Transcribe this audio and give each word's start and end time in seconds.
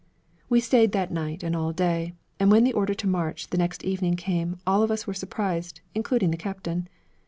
We 0.49 0.61
stayed 0.61 0.93
that 0.93 1.11
night 1.11 1.43
and 1.43 1.55
all 1.55 1.71
day, 1.71 2.15
and 2.39 2.49
when 2.49 2.63
the 2.63 2.73
order 2.73 2.95
to 2.95 3.07
march 3.07 3.49
the 3.51 3.57
next 3.59 3.83
evening 3.85 4.15
came, 4.15 4.57
all 4.65 4.81
of 4.81 4.89
us 4.89 5.05
were 5.05 5.13
surprised, 5.13 5.81
including 5.93 6.31
the 6.31 6.37
captain. 6.41 6.89